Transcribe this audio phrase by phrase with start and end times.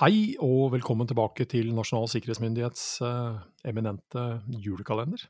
[0.00, 4.22] Hei og velkommen tilbake til Nasjonal sikkerhetsmyndighets eh, eminente
[4.64, 5.26] julekalender.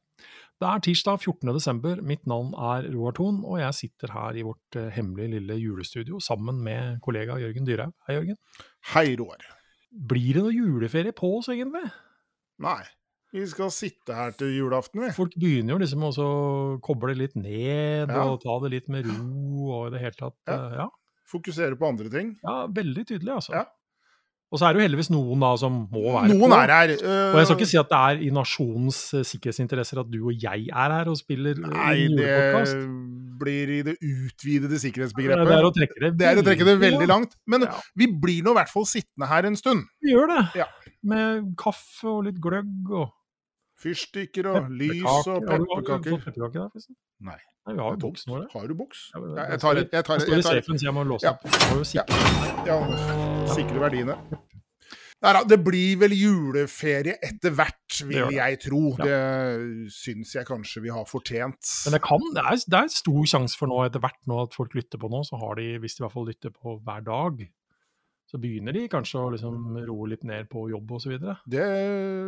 [0.60, 1.50] Det er tirsdag 14.
[1.56, 5.56] desember, mitt navn er Roar Thon, og jeg sitter her i vårt eh, hemmelige lille
[5.58, 7.96] julestudio sammen med kollega Jørgen Dyrhaug.
[8.06, 8.38] Hei, Jørgen.
[8.92, 9.42] Hei, Roar.
[10.12, 11.82] Blir det noe juleferie på oss, egentlig?
[12.62, 12.78] Nei,
[13.34, 15.10] vi skal sitte her til julaften, vi.
[15.16, 16.30] Folk begynner jo liksom å
[16.84, 18.22] koble litt ned Ja.
[18.28, 20.38] og ta det litt med ro og i det hele tatt.
[20.46, 20.54] Ja.
[20.60, 20.88] eh, Ja,
[21.30, 22.36] Fokusere på andre ting.
[22.44, 23.58] ja veldig tydelig, altså.
[23.58, 23.66] Ja.
[24.50, 26.56] Og så er det jo heldigvis noen da som må være Noen på.
[26.58, 26.92] er her.
[27.30, 30.32] Og jeg skal ikke si at det er i nasjonens eh, sikkerhetsinteresser at du og
[30.42, 32.74] jeg er her og spiller eh, Nei, det
[33.40, 35.52] blir i det utvidede Det sikkerhetsbegrepet.
[35.54, 37.36] er å trekke det, Det å trekke det veldig langt.
[37.46, 37.78] Men Ja.
[37.94, 39.86] vi blir nå i hvert fall sittende her en stund.
[40.02, 40.42] Vi gjør det.
[40.64, 40.66] Ja.
[41.02, 43.08] Med kaffe og litt gløgg og
[43.80, 45.30] Fyrstikker og lys pepperkaker.
[45.32, 46.10] og du- Har du pepperkaker.
[46.10, 46.96] fått pepperkake der, forresten?
[47.20, 47.38] Nei.
[47.70, 48.46] Nei, vi har jo boksen vår.
[48.52, 49.02] Har du boks?
[49.14, 49.86] Ja, jeg tar det.
[49.86, 49.92] et.
[50.00, 51.36] Jeg tar, i jeg tar, så jeg må låse Ja.
[51.38, 51.44] opp.
[52.66, 52.78] Ja,
[53.54, 54.16] sikre verdiene.
[55.20, 58.80] Nei da, det blir vel juleferie etter hvert, vil jeg tro.
[58.96, 59.18] Det
[59.92, 61.60] syns jeg kanskje vi har fortjent.
[61.84, 64.56] Men det kan, det er, det er stor sjanse for nå etter hvert nå at
[64.56, 67.04] folk lytter på nå, så har de, hvis de i hvert fall lytter på hver
[67.04, 67.44] dag,
[68.30, 69.56] så begynner de kanskje å liksom
[69.88, 71.10] roe litt ned på jobb og så.
[71.50, 71.64] Det,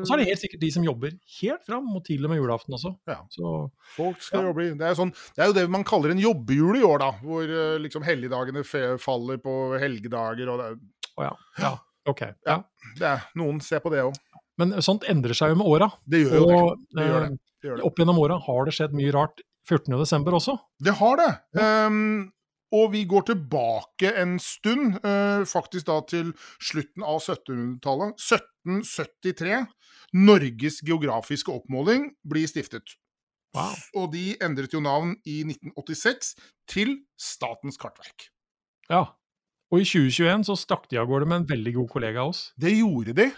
[0.03, 2.41] Og så er det helt sikkert de som jobber helt fram, og til og med
[2.41, 2.91] julaften også.
[3.07, 3.21] Ja.
[3.31, 4.49] Så Folk skal Ja.
[4.51, 7.13] jobbe det er, sånn, det er jo det man kaller en jobbejul i år, da.
[7.23, 8.65] Hvor eh, liksom helligdagene
[8.99, 10.51] faller på helgedager.
[10.51, 10.69] Og det,
[11.17, 11.33] å ja.
[11.63, 11.73] ja.
[12.11, 12.25] Ok.
[12.47, 12.59] Ja.
[12.99, 14.19] det er, noen ser på det òg.
[14.59, 15.87] Men sånt endrer seg jo med åra.
[16.05, 16.59] Det gjør jo det.
[16.59, 17.31] Og Det gjør det.
[17.33, 17.85] eh, Det, gjør det.
[17.87, 19.95] opp gjennom åra har det skjedd mye rart 14.
[20.03, 20.59] desember også.
[20.83, 21.31] det har det.
[21.63, 22.33] Ehm,
[22.73, 28.17] og vi går tilbake en stund, eh, faktisk da til slutten av 1700-tallet.
[28.17, 29.67] 1773.
[30.13, 32.97] Norges geografiske oppmåling blir stiftet.
[33.57, 33.77] Wow.
[33.97, 36.35] Og de endret jo navn i 1986
[36.69, 38.31] til Statens kartverk.
[38.89, 39.13] Ja.
[39.73, 42.53] Og i 2021 så stakk de av gårde med en veldig god kollega av oss.
[42.61, 43.29] Det gjorde de.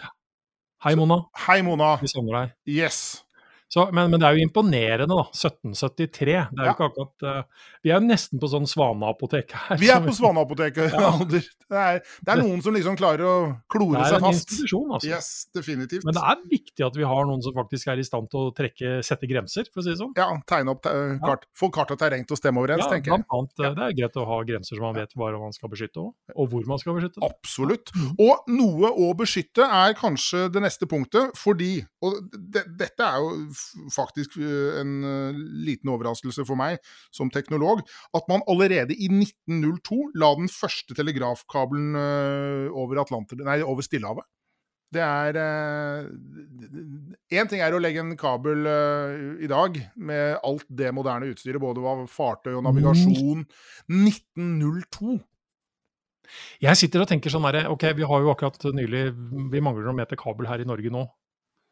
[0.83, 1.25] Hei, Mona.
[1.47, 1.95] Hei, Mona.
[2.01, 2.55] Vi savner deg.
[2.67, 3.24] Yes.
[3.71, 5.23] Så, men, men det er jo imponerende, da.
[5.33, 6.25] 1773.
[6.25, 6.73] Det er jo Ja.
[6.75, 9.79] ikke akkurat uh, Vi er jo nesten på sånn Svaneapotek her.
[9.81, 10.93] Vi er på Svaneapoteket.
[10.93, 11.09] Ja.
[11.19, 11.43] Alder.
[11.65, 11.81] Det,
[12.21, 13.35] det er noen som liksom klarer å
[13.73, 14.21] klore seg fast.
[14.21, 15.09] Det er en institusjon, altså.
[15.09, 16.05] Yes, definitivt.
[16.05, 18.53] Men det er viktig at vi har noen som faktisk er i stand til å
[18.55, 20.13] trekke, sette grenser, for å si det sånn.
[20.17, 21.47] Ja, tegne opp eh, kart.
[21.57, 23.25] Få kart og terreng til å stemme overens, Ja, tenker jeg.
[23.25, 25.73] blant annet, eh, Det er greit å ha grenser så man vet hva man skal
[25.73, 27.25] beskytte, og, og hvor man skal beskytte.
[27.25, 27.91] Absolutt.
[28.21, 31.73] Og noe å beskytte er kanskje det neste punktet, fordi
[32.05, 33.31] Og det, dette er jo
[33.93, 36.79] faktisk eh, en eh, liten overraskelse for meg
[37.15, 37.83] som teknolog,
[38.15, 43.03] at man allerede i 1902 la den første telegrafkabelen eh, over,
[43.43, 44.27] nei, over Stillehavet.
[44.95, 45.35] Det er
[47.33, 48.67] Én ting er å legge en kabel
[49.43, 53.43] i dag med alt det moderne utstyret, både hva fartøy og navigasjon.
[53.91, 55.17] 1902!
[56.63, 59.03] Jeg sitter og tenker sånn herre, ok, vi har jo akkurat nylig
[59.51, 61.03] Vi mangler noen meter kabel her i Norge nå.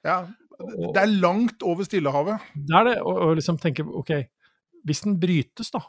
[0.04, 0.26] Ja,
[0.59, 2.41] det er langt over Stillehavet.
[2.56, 4.12] Det er det, og, og liksom tenke ok,
[4.88, 5.81] hvis den brytes, da,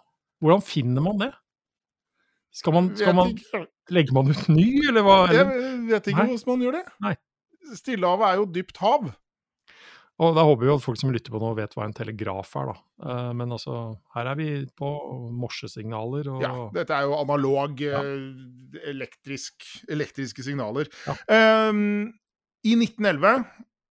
[0.42, 1.32] hvordan finner man det?
[2.54, 3.32] Skal man, skal man.
[3.90, 5.16] Legger man ut ny, eller hva?
[5.34, 5.46] Jeg
[5.90, 6.28] vet ikke Nei.
[6.30, 6.84] hvordan man gjør det.
[7.04, 7.14] Nei.
[7.74, 9.08] Stillehavet er jo dypt hav.
[10.22, 12.68] Og da håper vi at folk som lytter på nå, vet hva en telegraf er,
[12.70, 12.74] da.
[13.10, 13.74] Eh, Men altså,
[14.14, 14.46] her er vi
[14.78, 14.90] på
[15.34, 17.98] morsesignaler og Ja, dette er jo analog, Ja.
[17.98, 20.86] eh, elektrisk, elektriske signaler.
[21.08, 21.16] Ja.
[21.68, 22.12] Um,
[22.62, 23.42] I 1911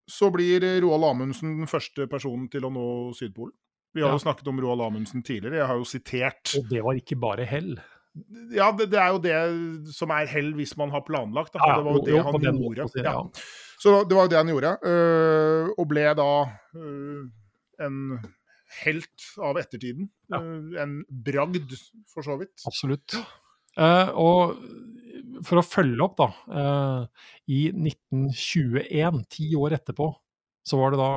[0.08, 2.86] så blir Roald Amundsen den første personen til å nå
[3.16, 3.54] Sydpolen.
[3.94, 4.16] Vi har Ja.
[4.16, 5.58] jo snakket om Roald Amundsen tidligere.
[5.60, 7.74] Jeg har jo sitert Og det var ikke bare hell.
[8.52, 11.52] Ja, det, det er jo det som er hell hvis man har planlagt.
[11.54, 11.60] Da.
[11.60, 12.86] Ja, det var jo det jo, han gjorde.
[12.88, 13.22] måten, Ja.
[13.82, 14.72] Så det var jo det han gjorde.
[14.84, 16.28] øh, og ble da
[16.76, 17.22] øh,
[17.80, 18.18] en
[18.84, 20.08] helt av ettertiden.
[20.32, 21.72] Øh, en bragd,
[22.14, 22.64] for så vidt.
[22.66, 23.16] Absolutt.
[23.76, 24.56] Uh, og
[25.46, 26.28] for å følge opp, da.
[26.60, 30.08] eh, I 1921, ti år etterpå,
[30.66, 31.12] så var det da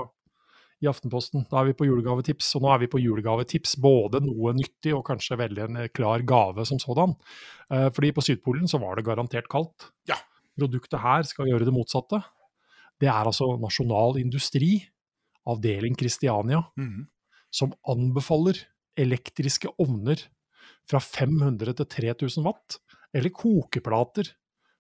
[0.84, 1.46] i Aftenposten.
[1.50, 3.78] Da er vi på julegavetips, og nå er vi på julegavetips.
[3.82, 7.16] Både noe nyttig og kanskje veldig en eh, klar gave som sådan.
[7.72, 9.90] Eh, fordi på Sydpolen så var det garantert kaldt.
[10.10, 10.20] Ja.
[10.56, 12.22] Produktet her skal gjøre det motsatte.
[13.02, 14.78] Det er altså Nasjonal Industri,
[15.52, 17.04] avdeling Kristiania, mm.
[17.54, 18.62] som anbefaler
[19.00, 20.22] elektriske ovner
[20.88, 22.78] fra 500 til 3000 watt,
[23.16, 24.34] eller kokeplater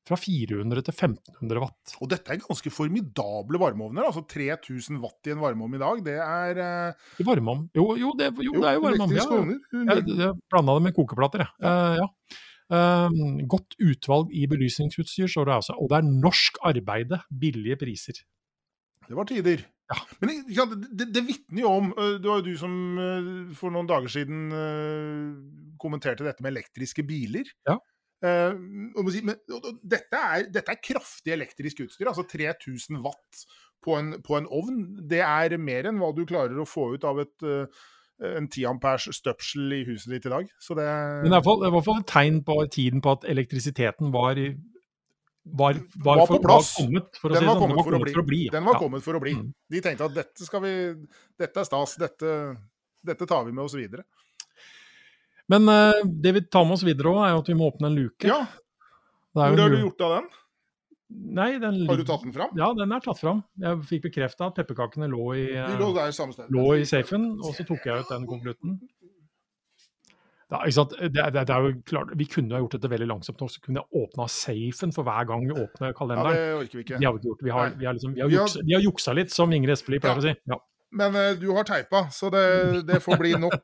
[0.05, 1.93] fra 400 til 1500 watt.
[2.03, 4.05] Og dette er ganske formidable varmeovner.
[4.05, 7.05] altså 3000 watt i en varmeovn i dag, det er uh...
[7.21, 9.15] I varmeovn Jo, jo, det, jo, det er jo varmeovn.
[9.17, 11.55] Ja, jeg, jeg blanda det med kokeplater, jeg.
[11.63, 12.09] Uh, ja.
[12.65, 15.77] Um, godt utvalg i belysningsutstyr, står det også.
[15.81, 18.21] Og det er norsk arbeide, billige priser.
[19.05, 19.65] Det var tider.
[19.89, 19.99] Ja.
[20.21, 22.71] Men ja, det, det, vitner jo om Det var jo du som
[23.53, 24.47] for noen dager siden
[25.77, 27.51] kommenterte dette med elektriske biler.
[27.69, 27.75] Ja.
[28.25, 29.35] Eh, men,
[29.83, 32.09] dette, er, dette er kraftig elektrisk utstyr.
[32.11, 33.43] Altså 3000 watt
[33.85, 34.79] på en, på en ovn.
[35.11, 37.83] Det er mer enn hva du klarer å få ut av et, eh,
[38.35, 40.47] en 10 ampers støpsel i huset ditt i dag.
[40.63, 44.11] Så det, Men det er i hvert fall- et tegn på tiden på at elektrisiteten
[44.15, 44.39] var,
[45.45, 46.71] var, var, Var på for, plass.
[46.79, 47.75] var kommet for å Den var sånn.
[47.75, 48.45] Kommet for å bli.
[48.47, 48.51] ja.
[48.55, 48.79] Den var Ja.
[48.79, 49.33] kommet for å bli.
[49.35, 49.51] Mm.
[49.69, 50.73] De tenkte at dette skal vi
[51.37, 51.95] Dette er stas.
[52.01, 52.57] Dette,
[53.05, 54.03] dette tar vi med oss videre.
[55.51, 57.91] Men uh, det vi tar med oss videre òg, er jo at vi må åpne
[57.91, 58.25] en luke.
[58.25, 58.41] Ja,
[59.35, 60.33] Det Hvor har du gjort av den?
[61.15, 62.53] Nei, den Har du tatt den fram?
[62.57, 63.43] Ja, den er tatt fram.
[63.61, 65.91] Jeg fikk bekrefta at pepperkakene lå i, De eh, lå
[66.55, 68.79] lå i safen, og så tok jeg ut den konvolutten.
[70.73, 70.93] Sant?
[70.97, 73.81] Det, det, det er jo klart, vi kunne ha gjort dette veldig langsomt, så kunne
[73.81, 76.37] jeg åpna safen for hver gang vi åpner kalenderen.
[76.37, 76.99] Ja, det orker vi ikke.
[76.99, 77.43] Det har vi ikke gjort.
[77.45, 80.17] Vi har, vi har, liksom, vi har, juksa, har juksa litt, som Ingrid Espelid pleier
[80.17, 80.21] Ja.
[80.21, 80.35] å si.
[80.53, 80.59] Ja.
[80.95, 82.45] Men uh, du har teipa, så det,
[82.87, 83.57] det får bli nok.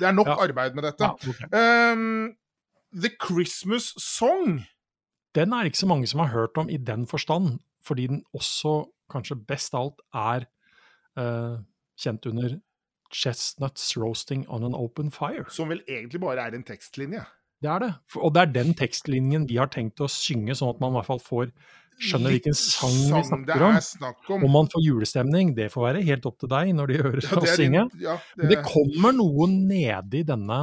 [0.00, 0.36] Det er nok Ja.
[0.46, 1.04] arbeid med dette.
[1.04, 1.92] Ja, okay.
[1.92, 2.34] Um,
[2.96, 4.62] The Christmas Song.
[5.36, 8.86] Den er ikke så mange som har hørt om i den forstand, fordi den også,
[9.12, 10.48] kanskje best av alt, er
[11.20, 11.58] uh,
[12.00, 12.56] kjent under
[13.12, 15.44] Chestnuts Roasting on an Open Fire.
[15.52, 17.22] Som vel egentlig bare er en tekstlinje.
[17.62, 17.92] Det er det.
[18.16, 21.08] Og det er den tekstlinjen vi har tenkt å synge, sånn at man i hvert
[21.08, 21.52] fall får
[21.98, 23.78] skjønner hvilken sang vi snakker om.
[23.82, 24.44] snakk om.
[24.46, 27.30] Om man får julestemning, det får være helt opp til deg når de hører Ja,
[27.34, 27.86] det oss synge.
[28.02, 30.60] ja, Men det kommer noe i denne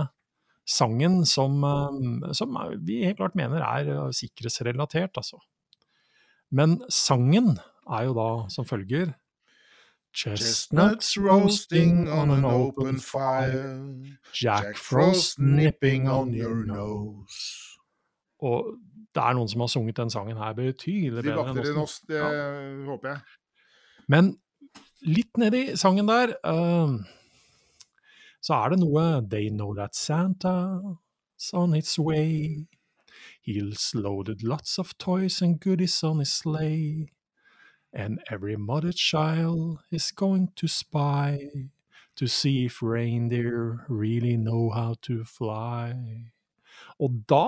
[0.65, 2.55] sangen som, eh, som
[2.85, 5.37] vi helt klart mener er eh, sikkerhetsrelatert, altså.
[6.51, 7.59] Men sangen
[7.89, 9.13] er jo da som følger
[10.15, 13.99] Chestnuts roasting on an open fire.
[14.33, 17.64] Jack Frost nipping on your nose.
[18.45, 18.75] Og
[19.15, 21.83] det er noen som har sunget den sangen her betydelig De bedre enn vakter enn
[21.83, 22.00] oss.
[22.09, 23.21] det det håper jeg.
[24.12, 24.33] Men
[25.06, 26.97] litt nedi sangen der uh,
[28.45, 32.68] så er det noe They know that Santa's on its way.
[33.42, 37.07] He's loaded lots of toys and goodies on his sleigh.
[37.94, 41.69] And every mother child is going to spy
[42.18, 46.33] to see if reindeer really know how to fly.
[47.03, 47.42] Og da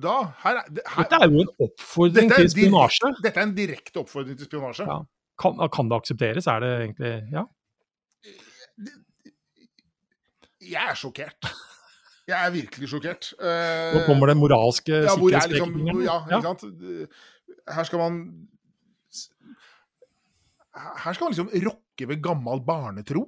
[0.00, 0.14] Da,
[0.44, 3.10] her, er- her, Dette er jo en oppfordring er til spionasje.
[3.22, 4.86] Dette er en direkte oppfordring til spionasje.
[4.88, 5.02] Ja.
[5.42, 6.46] Kan, kan det aksepteres?
[6.48, 7.44] Er det egentlig Ja.
[10.64, 11.50] Jeg er sjokkert.
[12.24, 13.32] Jeg er virkelig sjokkert.
[13.36, 15.74] Nå kommer den moralske ja, hvor er liksom,
[16.06, 16.40] ja, ja.
[17.74, 18.14] Her skal man
[21.04, 23.26] Her skal man liksom rokke ved gammel barnetro.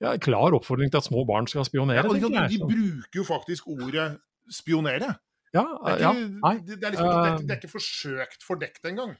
[0.00, 2.00] Ja, klar oppfordring til at små barn skal spionere.
[2.00, 4.08] Ja, de, de bruker jo faktisk ordet
[4.54, 5.14] spionere.
[5.54, 6.54] ja, Det er ja, ikke, nei.
[6.58, 9.16] det, det er liksom, det, er, det er ikke forsøkt fordekt engang.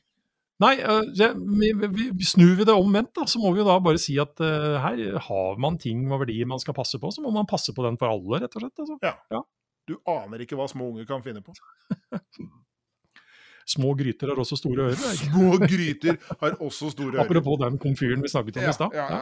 [0.58, 0.74] Nei,
[2.26, 5.02] snur vi det omvendt, da, så må vi jo da bare si at uh, her
[5.28, 7.98] har man ting og verdier man skal passe på, så må man passe på den
[8.00, 8.82] for alle, rett og slett.
[8.82, 9.44] Altså.
[9.88, 11.54] Du aner ikke hva små unger kan finne på.
[13.68, 14.96] Små gryter har også store ører.
[14.96, 15.16] er?
[15.20, 17.24] Små gryter har også store ører.
[17.26, 18.94] Apropos den komfyren vi snakket om Ja, i stad.
[18.96, 19.20] ja,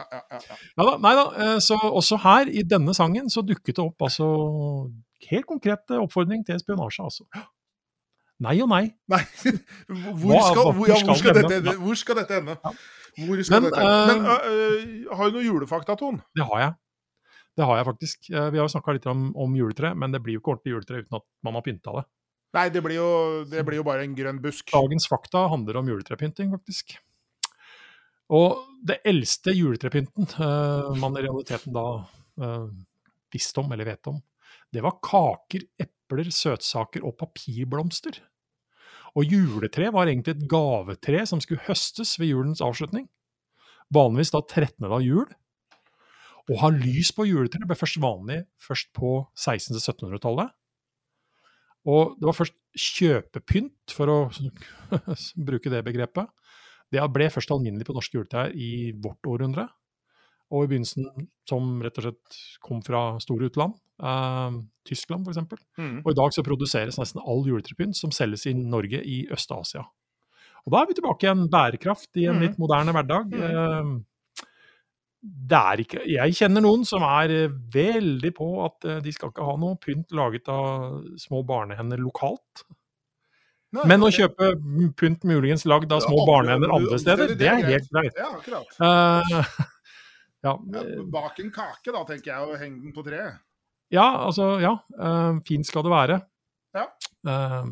[0.77, 0.97] Ja.
[1.03, 4.27] nei da, eh, så også her i denne sangen så dukket det opp altså
[5.29, 7.23] helt konkret eh, oppfordring til spionasje, altså.
[8.39, 8.83] Nei og nei.
[9.09, 9.19] Nei,
[10.21, 11.77] hvor skal, hvor, hvor skal dette?
[11.81, 12.55] Hvor skal dette ende?
[13.17, 14.13] Hvor skal Men, dette ende?
[14.13, 16.21] Men øh, har du noen julefakta, Ton?
[16.37, 16.73] Det har jeg.
[17.57, 18.27] Det har jeg faktisk.
[18.29, 20.99] Vi har jo snakka litt om, om juletre, men det blir jo ikke ordentlig juletre
[21.01, 22.03] uten at man har pynta det.
[22.57, 23.09] Nei, det blir, jo,
[23.45, 24.71] det blir jo bare en grønn busk.
[24.73, 26.95] Dagens fakta handler om juletrepynting, faktisk.
[28.33, 31.85] Og det eldste juletrepynten uh, man i realiteten da
[32.41, 32.65] uh,
[33.33, 34.17] visste om, eller vet om,
[34.73, 38.19] det var kaker, epler, søtsaker og papirblomster.
[39.17, 43.07] Og juletre var egentlig et gavetre som skulle høstes ved julens avslutning.
[43.93, 44.83] Vanligvis da 13.
[44.89, 45.27] av jul.
[46.47, 50.51] Å ha lys på juletre ble først vanlig først på 1600-1700-tallet.
[50.51, 50.66] Og
[52.19, 54.17] det var først kjøpepynt, for å
[55.49, 56.27] bruke det begrepet.
[56.91, 59.67] Det ble først alminnelig på norske juletrær i vårt århundre.
[60.55, 61.07] Og i begynnelsen
[61.49, 63.73] som rett og slett kom fra store utland.
[63.99, 65.41] Eh, Tyskland f.eks.
[65.79, 65.97] Mm.
[66.05, 69.83] Og i dag så produseres nesten all juletrepynt som selges i Norge i Øst-Asia.
[70.63, 72.41] Og da er vi tilbake i en bærekraft i en Mhm.
[72.45, 73.27] litt moderne hverdag.
[73.35, 73.97] Mhm.
[75.27, 79.31] Det er ikke Jeg kjenner noen som er eh, veldig på at eh, de skal
[79.31, 82.63] ikke ha noe pynt laget av små barnehender lokalt.
[83.75, 84.53] Nei, Men å kjøpe
[84.99, 88.15] pynt muligens lagd av små barnehender andre- steder, det er helt greit.
[88.15, 88.77] Ja, akkurat.
[90.47, 90.53] Uh, ja,
[91.11, 93.41] bak en kake, da, tenker jeg, og heng den på treet.
[93.91, 94.75] Ja, altså, ja.
[94.95, 96.19] Uh, fint skal det være.
[96.77, 96.85] Ja.
[97.27, 97.65] Eh,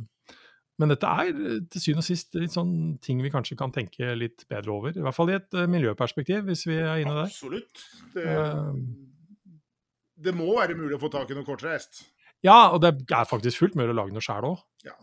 [0.81, 4.11] men dette er eh, til syvende og sist litt sånn ting vi kanskje kan tenke
[4.19, 4.95] litt bedre over.
[4.95, 7.31] I hvert fall i et eh, miljøperspektiv, hvis vi er inne der.
[7.31, 7.85] Absolutt.
[8.15, 8.71] Det, Eh,
[10.25, 12.05] det må være mulig å få tak i noe kortreist.
[12.45, 14.61] ja, og det er faktisk fullt mulig å lage noe sjæl òg.
[14.87, 14.95] Ja.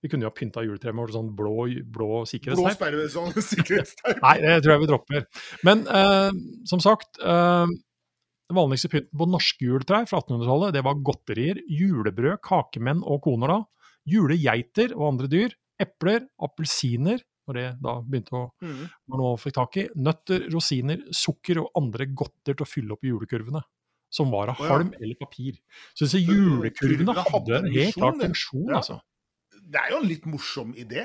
[0.00, 4.22] Vi kunne jo ha pynta juletreet med sånn blå, blå Blå sperre, sånn sikkerhetsteip.
[4.22, 5.26] Nei, det tror jeg vi dropper.
[5.68, 6.30] Men eh,
[6.70, 12.40] som sagt, eh, den vanligste pynten på norske juletrær fra 1800-tallet, det var godterier, julebrød,
[12.46, 13.58] kakemenn og koner da,
[14.08, 18.88] julegeiter og andre dyr, epler, appelsiner, når det da begynte å Mm.
[19.10, 23.02] noe man fikk tak i, nøtter, rosiner, sukker og andre godter til å fylle opp
[23.02, 23.62] julekurvene.
[24.10, 24.72] Som var av oh, ja.
[24.74, 25.60] halm eller papir.
[25.94, 28.76] Så disse julekurvene hadde en helt klar funksjon, Ja.
[28.80, 29.00] altså.
[29.70, 31.04] Det er jo en litt morsom idé.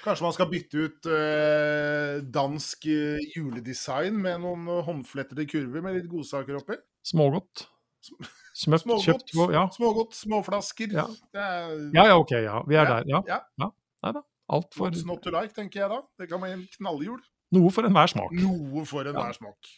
[0.00, 5.98] Kanskje man skal bytte ut eh, dansk eh, juledesign med noen eh, håndflettede kurver med
[5.98, 6.78] litt godsaker oppi?
[7.04, 7.66] Smågodt.
[8.00, 9.66] Smøpt, Smågodt, kjøpt Ja.
[9.74, 10.92] smågodt, småflasker.
[10.96, 11.06] Ja.
[11.34, 12.62] Er ja, ja, ok, ja.
[12.66, 13.04] Vi er Ja, der.
[13.08, 13.22] Ja.
[13.28, 13.70] ja.
[14.02, 14.22] Nei da.
[14.50, 16.00] Alt for What's not to like, tenker jeg da.
[16.18, 17.20] Det kan være en knallhjul.
[17.54, 18.32] Noe for enhver smak.
[18.32, 19.70] Noe for enhver smak.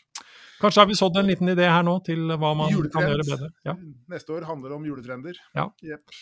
[0.62, 3.50] Kanskje har vi sådd en liten idé her nå til hva man kan gjøre bedre.
[3.66, 3.74] Ja.
[4.12, 5.40] Neste år handler det om juletrender.
[5.56, 5.66] Ja.
[5.82, 6.16] Yep.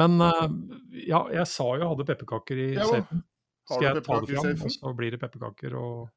[0.00, 0.48] Men uh,
[0.90, 3.22] ja, jeg sa jo jeg hadde pepperkaker i Ja, safen.
[3.68, 6.08] Skal jeg ta det fram, og så blir det pepperkaker og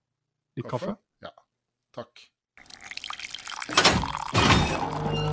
[0.57, 0.95] litt kaffe?
[1.23, 1.31] Ja.
[1.95, 2.25] Takk.
[4.79, 5.26] Thank you.